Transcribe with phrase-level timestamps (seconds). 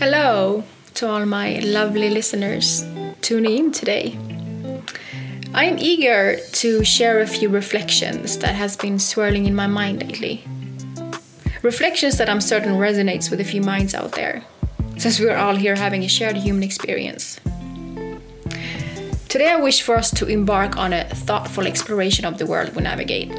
[0.00, 2.86] Hello to all my lovely listeners
[3.20, 4.18] tuning in today.
[5.52, 10.02] I am eager to share a few reflections that has been swirling in my mind
[10.02, 10.42] lately.
[11.60, 14.42] Reflections that I'm certain resonates with a few minds out there,
[14.96, 17.38] since we're all here having a shared human experience.
[19.28, 22.82] Today I wish for us to embark on a thoughtful exploration of the world we
[22.84, 23.30] navigate.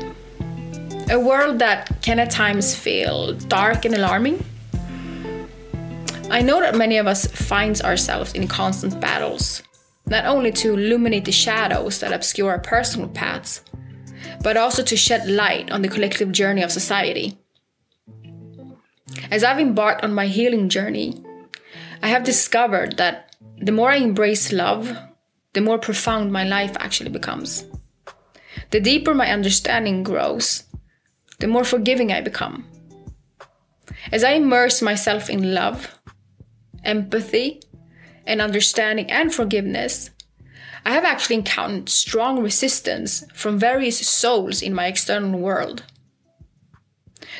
[1.09, 4.45] A world that can at times feel dark and alarming,
[6.31, 9.61] I know that many of us find ourselves in constant battles,
[10.05, 13.61] not only to illuminate the shadows that obscure our personal paths,
[14.41, 17.37] but also to shed light on the collective journey of society.
[19.29, 21.21] As I've embarked on my healing journey,
[22.01, 24.97] I have discovered that the more I embrace love,
[25.51, 27.65] the more profound my life actually becomes.
[28.69, 30.63] The deeper my understanding grows,
[31.39, 32.69] the more forgiving I become.
[34.13, 35.89] As I immerse myself in love,
[36.83, 37.61] empathy,
[38.25, 40.11] and understanding and forgiveness,
[40.85, 45.83] I have actually encountered strong resistance from various souls in my external world.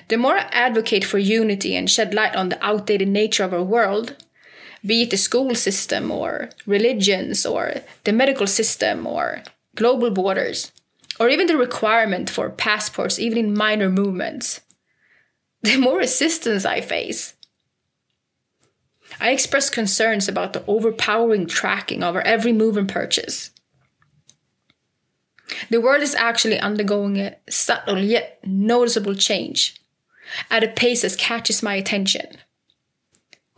[0.07, 3.63] The more I advocate for unity and shed light on the outdated nature of our
[3.63, 4.15] world,
[4.85, 9.43] be it the school system or religions or the medical system or
[9.75, 10.71] global borders,
[11.19, 14.61] or even the requirement for passports, even in minor movements,
[15.61, 17.35] the more resistance I face.
[19.19, 23.51] I express concerns about the overpowering tracking of our every move and purchase.
[25.69, 29.81] The world is actually undergoing a subtle yet noticeable change
[30.49, 32.37] at a pace that catches my attention.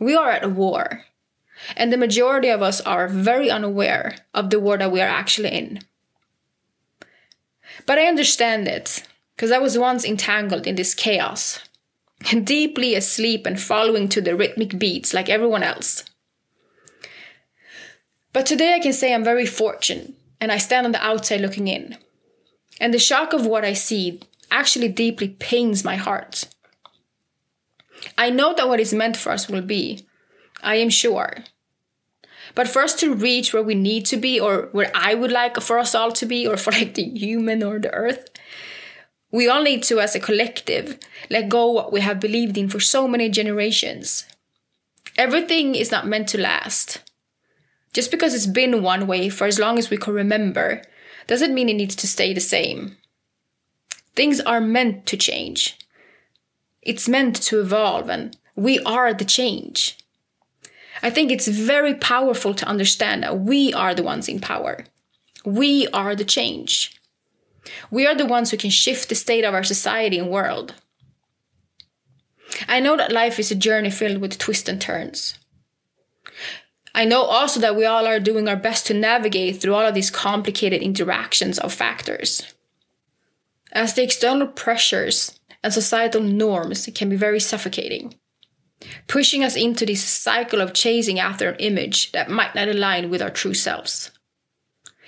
[0.00, 1.04] We are at a war,
[1.76, 5.52] and the majority of us are very unaware of the war that we are actually
[5.52, 5.80] in.
[7.86, 9.04] But I understand it,
[9.36, 11.60] because I was once entangled in this chaos
[12.44, 16.04] deeply asleep and following to the rhythmic beats like everyone else.
[18.32, 21.68] But today I can say I'm very fortunate and I stand on the outside looking
[21.68, 21.96] in.
[22.80, 24.20] And the shock of what I see
[24.50, 26.44] actually deeply pains my heart.
[28.18, 30.06] I know that what is meant for us will be,
[30.62, 31.44] I am sure.
[32.54, 35.60] But for us to reach where we need to be, or where I would like
[35.60, 38.28] for us all to be, or for like the human or the earth,
[39.34, 40.96] we all need to, as a collective,
[41.28, 44.26] let go what we have believed in for so many generations.
[45.18, 47.02] Everything is not meant to last.
[47.92, 50.82] Just because it's been one way for as long as we can remember,
[51.26, 52.96] doesn't mean it needs to stay the same.
[54.14, 55.78] Things are meant to change.
[56.80, 59.98] It's meant to evolve, and we are the change.
[61.02, 64.84] I think it's very powerful to understand that we are the ones in power.
[65.44, 66.94] We are the change.
[67.90, 70.74] We are the ones who can shift the state of our society and world.
[72.68, 75.38] I know that life is a journey filled with twists and turns.
[76.94, 79.94] I know also that we all are doing our best to navigate through all of
[79.94, 82.54] these complicated interactions of factors.
[83.72, 88.14] As the external pressures and societal norms can be very suffocating,
[89.08, 93.20] pushing us into this cycle of chasing after an image that might not align with
[93.20, 94.12] our true selves.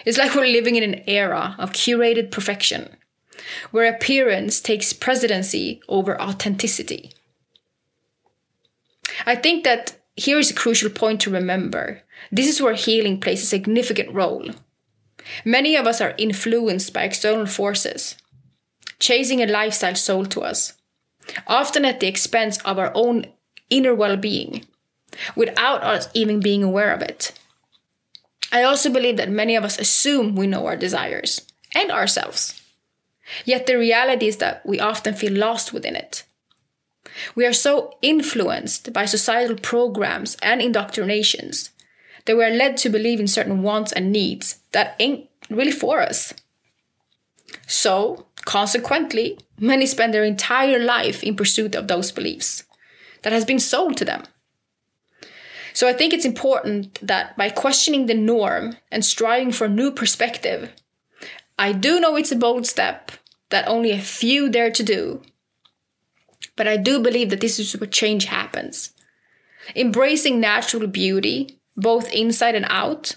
[0.04, 2.96] It's like we're living in an era of curated perfection,
[3.70, 7.12] where appearance takes presidency over authenticity.
[9.24, 12.02] I think that here is a crucial point to remember.
[12.30, 14.50] This is where healing plays a significant role.
[15.44, 18.16] Many of us are influenced by external forces,
[18.98, 20.74] chasing a lifestyle sold to us,
[21.46, 23.26] often at the expense of our own
[23.70, 24.64] inner well being,
[25.34, 27.32] without us even being aware of it.
[28.52, 31.42] I also believe that many of us assume we know our desires
[31.74, 32.60] and ourselves.
[33.44, 36.22] Yet the reality is that we often feel lost within it.
[37.34, 41.70] We are so influenced by societal programs and indoctrinations
[42.26, 46.00] that we are led to believe in certain wants and needs that ain't really for
[46.00, 46.34] us.
[47.66, 52.64] So, consequently, many spend their entire life in pursuit of those beliefs
[53.22, 54.24] that has been sold to them.
[55.76, 59.90] So I think it's important that by questioning the norm and striving for a new
[59.90, 60.72] perspective,
[61.58, 63.12] I do know it's a bold step
[63.50, 65.20] that only a few dare to do.
[66.56, 68.94] But I do believe that this is where change happens.
[69.74, 73.14] Embracing natural beauty, both inside and out,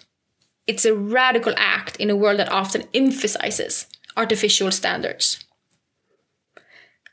[0.67, 5.45] it's a radical act in a world that often emphasizes artificial standards.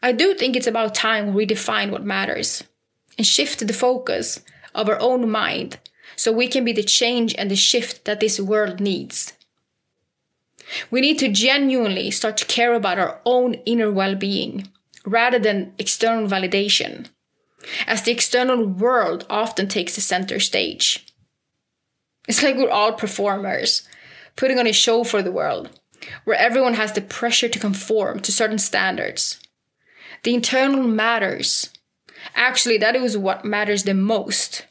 [0.02, 2.64] I do think it's about time we redefine what matters
[3.16, 4.40] and shift the focus
[4.76, 5.78] of our own mind
[6.14, 9.32] so we can be the change and the shift that this world needs.
[10.90, 14.68] We need to genuinely start to care about our own inner well being
[15.04, 17.08] rather than external validation.
[17.86, 21.06] as the external world often takes the center stage.
[22.28, 23.86] It's like we're all performers,
[24.36, 25.70] putting on a show for the world,
[26.24, 29.38] where everyone has the pressure to conform to certain standards.
[30.22, 31.70] The internal matters.
[32.34, 34.66] Actually, that is what matters the most.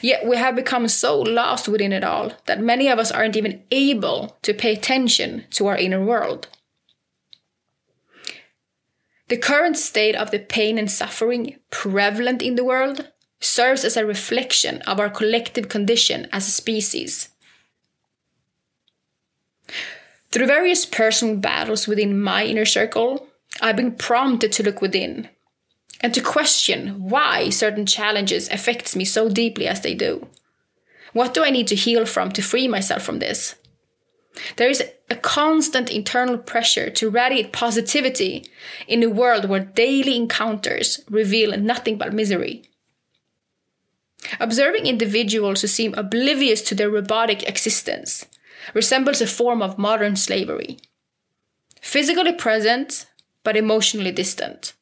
[0.00, 3.62] Yet we have become so lost within it all that many of us aren't even
[3.70, 6.48] able to pay attention to our inner world.
[9.28, 13.10] The current state of the pain and suffering prevalent in the world
[13.40, 17.30] serves as a reflection of our collective condition as a species.
[20.30, 23.28] Through various personal battles within my inner circle,
[23.60, 25.28] I've been prompted to look within
[26.02, 30.26] and to question why certain challenges affects me so deeply as they do.
[31.12, 33.54] What do I need to heal from to free myself from this?
[34.56, 38.46] There is a constant internal pressure to radiate positivity
[38.88, 42.62] in a world where daily encounters reveal nothing but misery.
[44.40, 48.24] Observing individuals who seem oblivious to their robotic existence
[48.74, 50.78] resembles a form of modern slavery.
[51.80, 53.06] Physically present,
[53.42, 54.72] but emotionally distant.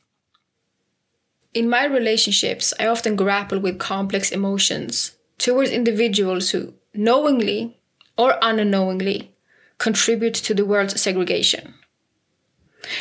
[1.52, 7.80] In my relationships, I often grapple with complex emotions towards individuals who knowingly
[8.16, 9.34] or unknowingly
[9.78, 11.74] contribute to the world's segregation.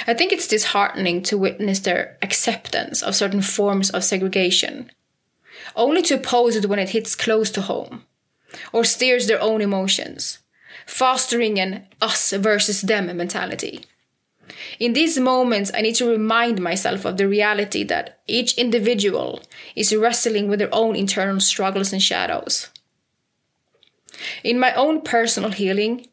[0.07, 4.91] I think it's disheartening to witness their acceptance of certain forms of segregation,
[5.75, 8.05] only to oppose it when it hits close to home
[8.73, 10.39] or steers their own emotions,
[10.87, 13.85] fostering an us versus them mentality.
[14.79, 19.41] In these moments, I need to remind myself of the reality that each individual
[19.75, 22.69] is wrestling with their own internal struggles and shadows.
[24.43, 26.07] In my own personal healing,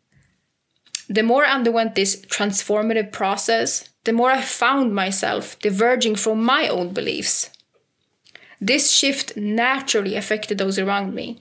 [1.09, 6.69] the more I underwent this transformative process, the more I found myself diverging from my
[6.69, 7.51] own beliefs.
[8.61, 11.39] This shift naturally affected those around me.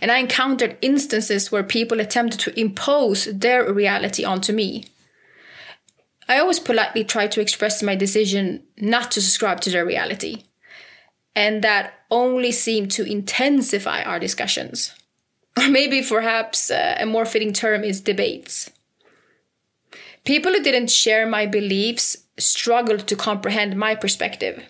[0.00, 4.84] And I encountered instances where people attempted to impose their reality onto me.
[6.32, 10.44] I always politely try to express my decision not to subscribe to their reality,
[11.36, 14.94] and that only seemed to intensify our discussions.
[15.58, 18.70] Or maybe perhaps uh, a more fitting term is debates.
[20.24, 24.64] People who didn't share my beliefs struggled to comprehend my perspective,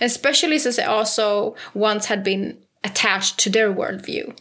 [0.00, 4.34] especially since I also once had been attached to their worldview.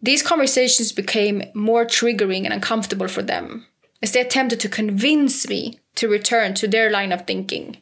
[0.00, 3.66] These conversations became more triggering and uncomfortable for them
[4.02, 7.76] as they attempted to convince me to return to their line of thinking.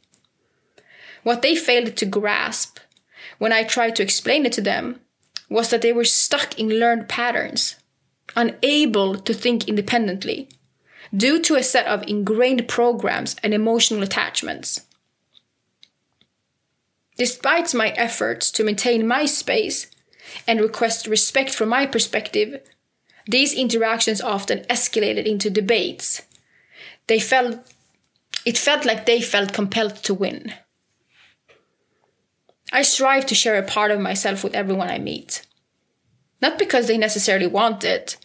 [1.23, 2.79] What they failed to grasp
[3.39, 5.01] when I tried to explain it to them
[5.49, 7.77] was that they were stuck in learned patterns,
[8.37, 10.49] unable to think independently,
[11.15, 14.83] due to a set of ingrained programs and emotional attachments.
[17.17, 19.91] Despite my efforts to maintain my space
[20.47, 22.63] and request respect for my perspective,
[23.27, 26.23] these interactions often escalated into debates.
[27.07, 27.59] They felt
[28.47, 30.55] it felt like they felt compelled to win.
[32.73, 35.47] I strive to share a part of myself with everyone I meet.
[36.41, 38.17] Not because they necessarily want it,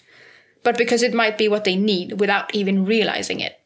[0.63, 3.59] but because it might be what they need without even realizing it.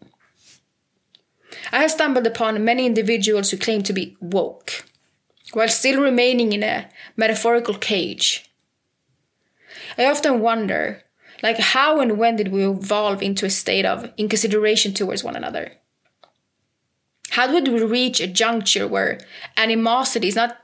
[1.71, 4.85] I have stumbled upon many individuals who claim to be woke,
[5.53, 8.49] while still remaining in a metaphorical cage.
[9.97, 11.03] I often wonder,
[11.41, 15.73] like, how and when did we evolve into a state of inconsideration towards one another?
[17.31, 19.19] How did we reach a juncture where
[19.55, 20.57] animosity is not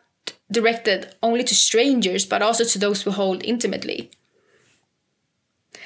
[0.52, 4.12] directed only to strangers but also to those we hold intimately?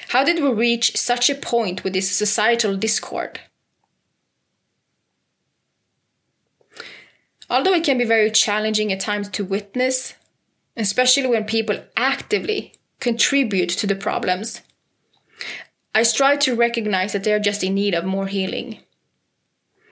[0.08, 3.40] How did we reach such a point with this societal discord?
[7.48, 10.14] Although it can be very challenging at times to witness,
[10.76, 14.62] especially when people actively contribute to the problems,
[15.94, 18.80] I strive to recognize that they are just in need of more healing.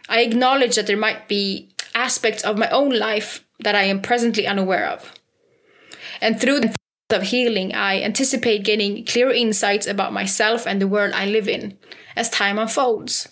[0.08, 4.46] I acknowledge that there might be aspects of my own life that I am presently
[4.46, 5.12] unaware of.
[6.20, 10.88] And through the process of healing, I anticipate gaining clear insights about myself and the
[10.88, 11.76] world I live in
[12.16, 13.28] as time unfolds.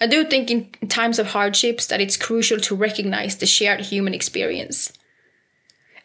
[0.00, 4.14] I do think in times of hardships that it's crucial to recognize the shared human
[4.14, 4.92] experience.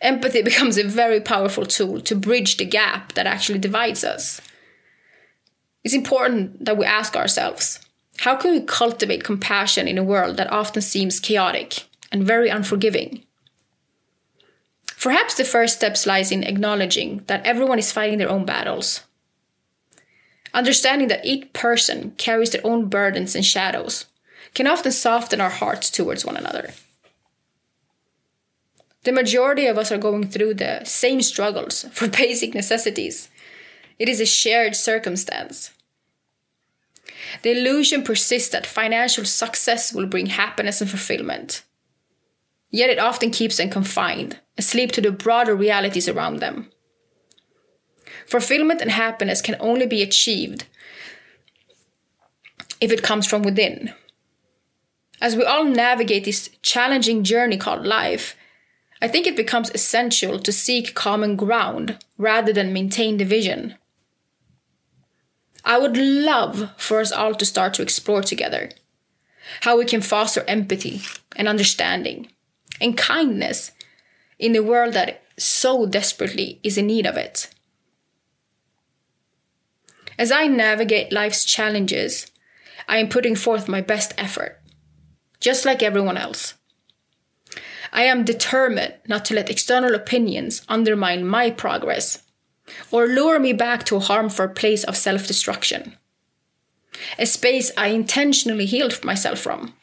[0.02, 4.42] Empathy becomes a very powerful tool to bridge the gap that actually divides us.
[5.84, 7.80] It's important that we ask ourselves
[8.20, 13.24] how can we cultivate compassion in a world that often seems chaotic and very unforgiving?
[15.00, 19.02] Perhaps the first step lies in acknowledging that everyone is fighting their own battles.
[20.54, 24.06] Understanding that each person carries their own burdens and shadows,
[24.54, 26.74] can often soften our hearts towards one another.
[29.10, 33.32] The majority of us are going through the same struggles for basic necessities.
[33.98, 35.72] It is a shared circumstance.
[37.42, 41.64] The illusion persists that financial success will bring happiness and fulfillment.
[42.70, 46.70] Yet it often keeps them confined, asleep to the broader realities around them.
[48.28, 50.66] Fulfillment and happiness can only be achieved
[52.80, 53.92] if it comes from within.
[55.20, 58.36] As we all navigate this challenging journey called life,
[59.02, 63.76] I think it becomes essential to seek common ground rather than maintain division.
[65.64, 68.70] I would love for us all to start to explore together
[69.62, 71.02] how we can foster empathy
[71.36, 72.30] and understanding
[72.80, 73.72] and kindness
[74.38, 77.50] in a world that so desperately is in need of it.
[80.18, 82.30] As I navigate life's challenges,
[82.88, 84.60] I am putting forth my best effort,
[85.40, 86.56] just like everyone else.
[87.92, 92.24] I am determined not to let external opinions undermine my progress
[92.92, 95.96] or lure me back to a harmful place of self destruction.
[97.18, 99.74] A space I intentionally healed myself from.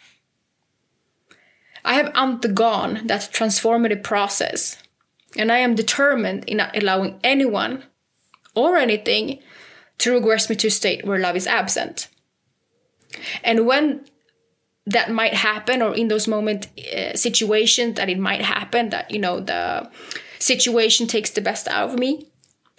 [1.84, 4.82] I have undergone that transformative process,
[5.38, 7.84] and I am determined in not allowing anyone
[8.54, 9.38] or anything
[9.98, 12.08] to regress me to a state where love is absent.
[13.44, 14.04] And when
[14.86, 19.18] that might happen, or in those moment uh, situations that it might happen, that you
[19.18, 19.90] know the
[20.38, 22.26] situation takes the best out of me,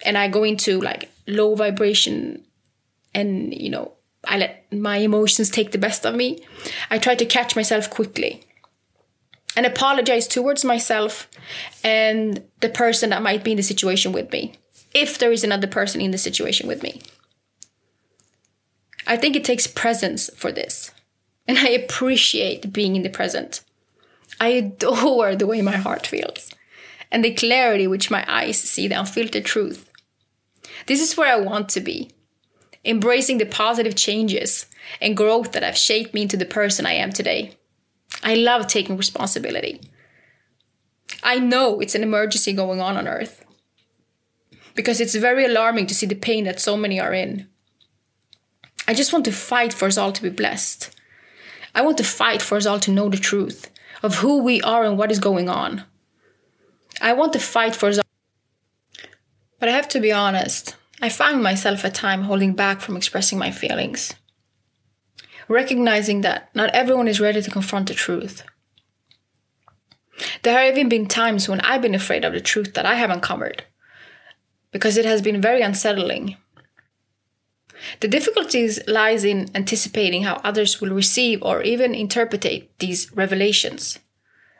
[0.05, 2.45] and I go into like low vibration
[3.13, 3.93] and you know
[4.25, 6.39] I let my emotions take the best of me,
[6.89, 8.43] I try to catch myself quickly
[9.55, 11.27] and apologize towards myself
[11.83, 14.53] and the person that might be in the situation with me,
[14.93, 17.01] if there is another person in the situation with me.
[19.07, 20.91] I think it takes presence for this,
[21.47, 23.61] and I appreciate being in the present.
[24.39, 26.51] I adore the way my heart feels
[27.11, 29.89] and the clarity which my eyes see the unfiltered truth.
[30.85, 32.11] This is where I want to be,
[32.83, 34.65] embracing the positive changes
[35.01, 37.57] and growth that have shaped me into the person I am today.
[38.23, 39.81] I love taking responsibility.
[41.23, 43.43] I know it's an emergency going on on Earth
[44.75, 47.47] because it's very alarming to see the pain that so many are in.
[48.87, 50.95] I just want to fight for us all to be blessed.
[51.77, 53.69] I want to fight for us all to know the truth
[54.01, 55.83] of who we are and what is going on.
[56.99, 57.99] I want to fight for us.
[59.59, 63.37] But I have to be honest, I find myself at times holding back from expressing
[63.37, 64.15] my feelings,
[65.47, 68.41] recognizing that not everyone is ready to confront the truth.
[70.41, 73.11] There have even been times when I've been afraid of the truth that I have
[73.11, 73.65] uncovered,
[74.71, 76.37] because it has been very unsettling.
[77.99, 82.45] The difficulties lies in anticipating how others will receive or even interpret
[82.79, 83.99] these revelations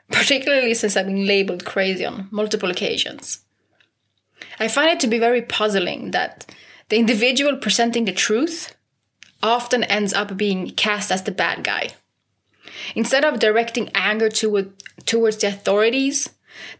[0.11, 3.39] particularly since I've been labeled crazy on multiple occasions.
[4.59, 6.45] I find it to be very puzzling that
[6.89, 8.75] the individual presenting the truth
[9.43, 11.89] often ends up being cast as the bad guy.
[12.95, 14.71] Instead of directing anger toward,
[15.05, 16.29] towards the authorities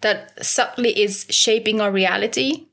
[0.02, 2.67] that subtly is shaping our reality,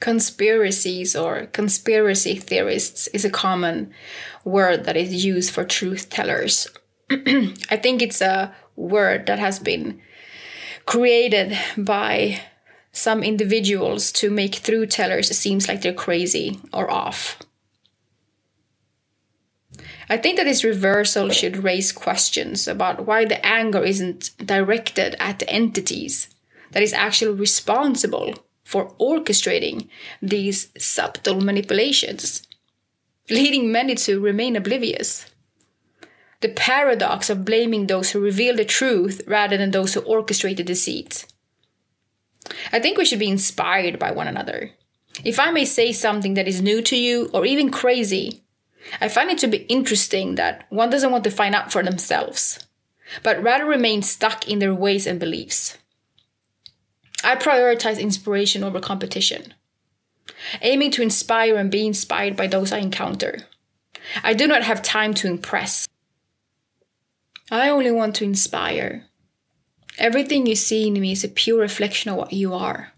[0.00, 3.92] conspiracies or conspiracy theorists is a common
[4.44, 6.66] word that is used for truth tellers
[7.10, 10.00] I think it's a word that has been
[10.86, 12.40] created by
[12.92, 17.38] some individuals to make truth tellers seems like they're crazy or off.
[20.08, 25.38] I think that this reversal should raise questions about why the anger isn't directed at
[25.38, 26.28] the entities
[26.72, 28.34] that is actually responsible
[28.70, 29.88] for orchestrating
[30.22, 32.42] these subtle manipulations,
[33.28, 35.26] leading many to remain oblivious
[36.40, 40.62] the paradox of blaming those who reveal the truth rather than those who orchestrate the
[40.62, 41.26] deceit.
[42.72, 44.70] I think we should be inspired by one another.
[45.22, 48.42] If I may say something that is new to you or even crazy,
[49.00, 52.58] I find it to be interesting that one doesn't want to find out for themselves,
[53.22, 55.76] but rather remain stuck in their ways and beliefs.
[57.22, 59.54] I prioritize inspiration over competition,
[60.62, 63.46] aiming to inspire and be inspired by those I encounter.
[64.22, 65.86] I do not have time to impress.
[67.50, 69.06] I only want to inspire.
[69.98, 72.92] Everything you see in me is a pure reflection of what you are.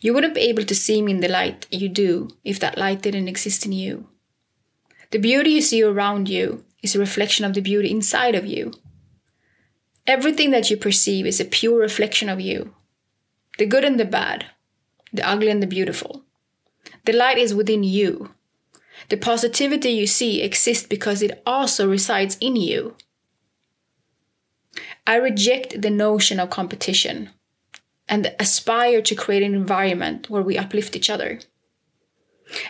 [0.00, 3.02] You wouldn't be able to see me in the light you do if that light
[3.02, 4.08] didn't exist in you.
[5.10, 8.72] The beauty you see around you is a reflection of the beauty inside of you.
[10.06, 12.74] Everything that you perceive is a pure reflection of you.
[13.58, 14.46] The good and the bad,
[15.12, 16.24] the ugly and the beautiful.
[17.04, 18.34] The light is within you.
[19.08, 22.96] The positivity you see exists because it also resides in you.
[25.06, 27.30] I reject the notion of competition
[28.08, 31.40] and aspire to create an environment where we uplift each other.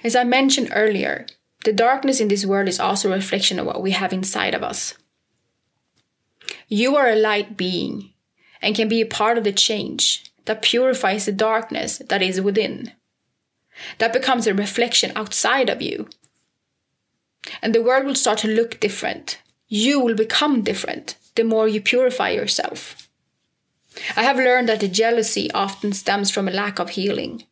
[0.05, 1.27] As I mentioned earlier,
[1.65, 4.63] the darkness in this world is also a reflection of what we have inside of
[4.63, 4.95] us.
[6.69, 8.13] You are a light being
[8.63, 12.93] and can be a part of the change that purifies the darkness that is within.
[13.99, 16.09] That becomes a reflection outside of you.
[17.63, 19.41] And the world will start to look different.
[19.69, 23.09] You will become different the more you purify yourself.
[24.17, 27.45] I have learned that the jealousy often stems from a lack of healing.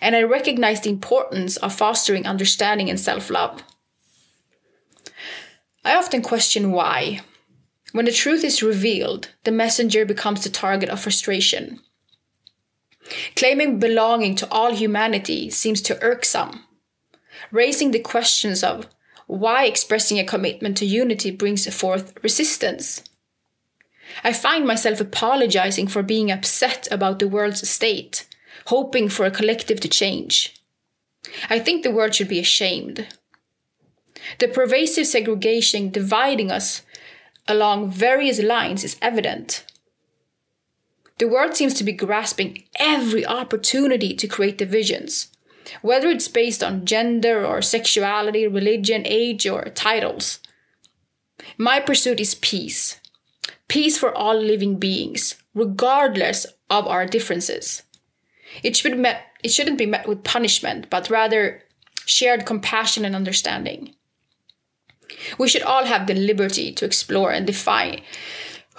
[0.00, 3.62] And I recognize the importance of fostering understanding and self love.
[5.84, 7.20] I often question why.
[7.92, 11.80] When the truth is revealed, the messenger becomes the target of frustration.
[13.36, 16.64] Claiming belonging to all humanity seems to irk some,
[17.50, 18.86] raising the questions of
[19.26, 23.02] why expressing a commitment to unity brings forth resistance.
[24.24, 28.26] I find myself apologizing for being upset about the world's state,
[28.66, 30.60] hoping for a collective to change.
[31.48, 33.06] I think the world should be ashamed.
[34.38, 36.82] The pervasive segregation dividing us
[37.46, 39.64] along various lines is evident.
[41.20, 45.28] The world seems to be grasping every opportunity to create divisions,
[45.82, 50.38] whether it's based on gender or sexuality, religion, age, or titles.
[51.58, 53.00] My pursuit is peace.
[53.68, 57.82] Peace for all living beings, regardless of our differences.
[58.62, 61.62] It, should met, it shouldn't be met with punishment, but rather
[62.06, 63.94] shared compassion and understanding.
[65.36, 68.00] We should all have the liberty to explore and define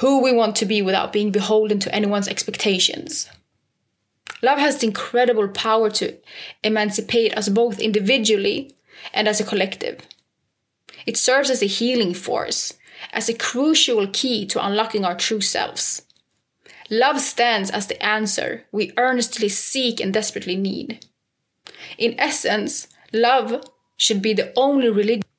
[0.02, 3.30] who we want to be without being beholden to anyone's expectations.
[4.42, 6.18] Love has the incredible power to
[6.64, 8.76] emancipate us both individually
[9.14, 10.00] and as a collective.
[11.06, 12.74] It serves as a healing force,
[13.14, 16.02] as a crucial key to unlocking our true selves.
[16.90, 21.06] Love stands as the answer we earnestly seek and desperately need.
[22.00, 23.64] In essence, love
[23.98, 25.30] should be the only religion.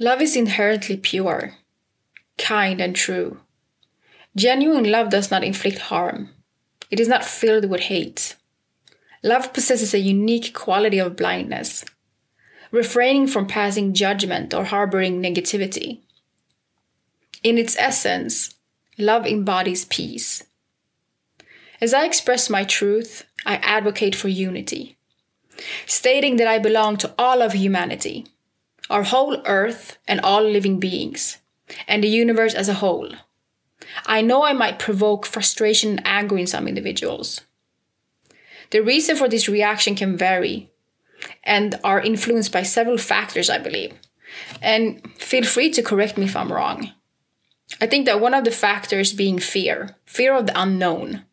[0.00, 1.54] Love is inherently pure
[2.38, 3.40] kind, and true.
[4.36, 6.30] Genuine love does not inflict harm,
[6.90, 8.36] it is not filled with hate.
[9.22, 11.84] Love possesses a unique quality of blindness,
[12.70, 16.00] refraining from passing judgment or harboring negativity.
[17.42, 18.54] In its essence,
[18.98, 20.44] love embodies peace.
[21.80, 24.96] As I express my truth, I advocate for unity,
[25.86, 28.26] stating that I belong to all of humanity,
[28.90, 31.38] our whole earth, and all living beings
[31.86, 33.10] and the universe as a whole.
[34.06, 37.40] I know I might provoke frustration and anger in some individuals.
[38.70, 40.70] The reason for this reaction can vary
[41.42, 43.94] and are influenced by several factors, I believe.
[44.60, 46.90] And feel free to correct me if I'm wrong.
[47.80, 51.24] I think that one of the factors being fear, fear of the unknown.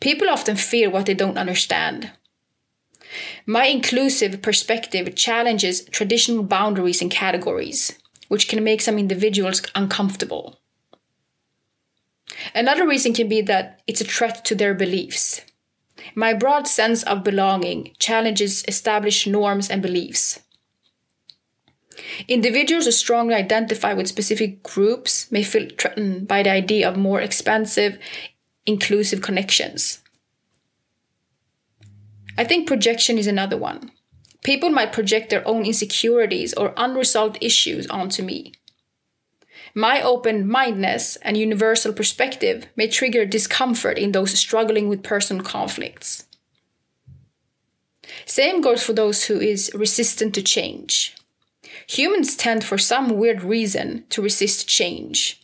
[0.00, 2.10] People often fear what they don't understand.
[3.46, 7.98] My inclusive perspective challenges traditional boundaries and categories
[8.30, 10.60] which can make some individuals uncomfortable.
[12.54, 15.40] Another reason can be that it's a threat to their beliefs.
[16.14, 20.38] My broad sense of belonging challenges established norms and beliefs.
[22.28, 27.20] Individuals who strongly identify with specific groups may feel threatened by the idea of more
[27.20, 27.98] expansive,
[28.64, 30.02] inclusive connections.
[32.38, 33.90] I think projection is another one.
[34.42, 38.52] People might project their own insecurities or unresolved issues onto me.
[39.74, 46.24] My open mindedness and universal perspective may trigger discomfort in those struggling with personal conflicts.
[48.26, 51.14] Same goes for those who is resistant to change.
[51.86, 55.40] Humans tend for some weird reason to resist change.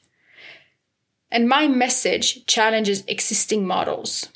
[1.31, 4.29] And my message challenges existing models.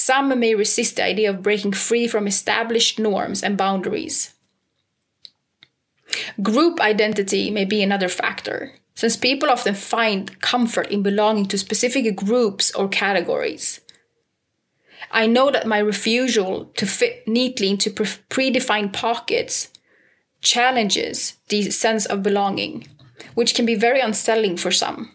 [0.00, 4.32] Some may resist the idea of breaking free from established norms and boundaries.
[6.40, 12.16] Group identity may be another factor, since people often find comfort in belonging to specific
[12.16, 13.82] groups or categories.
[15.10, 19.68] I know that my refusal to fit neatly into pre- predefined pockets
[20.40, 22.88] challenges the sense of belonging,
[23.34, 25.14] which can be very unsettling for some.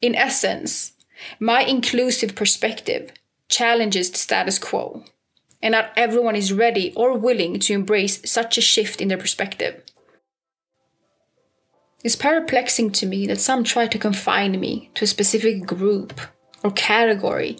[0.00, 0.92] In essence,
[1.38, 3.12] my inclusive perspective
[3.48, 5.04] challenges the status quo,
[5.62, 9.82] and not everyone is ready or willing to embrace such a shift in their perspective.
[12.02, 16.18] It's perplexing to me that some try to confine me to a specific group
[16.64, 17.58] or category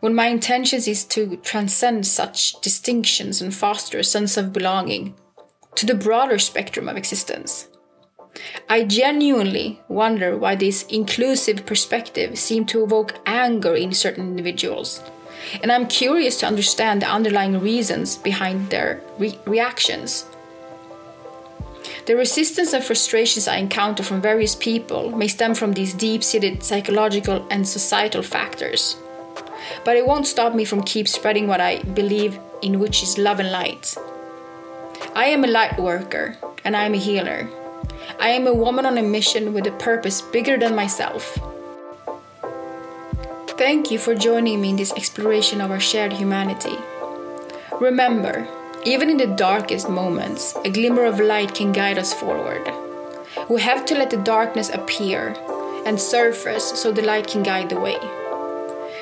[0.00, 5.14] when my intention is to transcend such distinctions and foster a sense of belonging
[5.76, 7.68] to the broader spectrum of existence.
[8.68, 15.02] I genuinely wonder why this inclusive perspective seemed to evoke anger in certain individuals.
[15.62, 20.26] And I'm curious to understand the underlying reasons behind their re- reactions.
[22.06, 26.62] The resistance and frustrations I encounter from various people may stem from these deep seated
[26.62, 28.96] psychological and societal factors.
[29.84, 33.40] But it won't stop me from keep spreading what I believe in, which is love
[33.40, 33.96] and light.
[35.14, 37.48] I am a light worker and I am a healer.
[38.20, 41.38] I am a woman on a mission with a purpose bigger than myself.
[43.58, 46.76] Thank you for joining me in this exploration of our shared humanity.
[47.80, 48.48] Remember,
[48.84, 52.68] even in the darkest moments, a glimmer of light can guide us forward.
[53.48, 55.36] We have to let the darkness appear
[55.86, 57.98] and surface so the light can guide the way.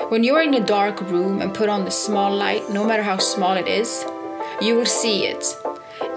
[0.09, 3.03] When you are in a dark room and put on the small light, no matter
[3.03, 4.05] how small it is,
[4.61, 5.45] you will see it,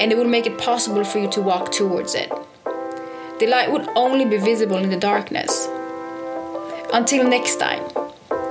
[0.00, 2.30] and it will make it possible for you to walk towards it.
[3.38, 5.68] The light will only be visible in the darkness.
[6.92, 7.84] Until next time,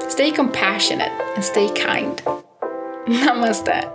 [0.10, 2.18] stay compassionate and stay kind.
[3.08, 3.95] Namaste.